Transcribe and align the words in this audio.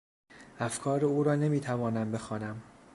افکار 0.59 1.05
او 1.05 1.23
را 1.23 1.35
نمی 1.35 1.59
توانم 1.59 2.11
بخوانم. 2.11 2.61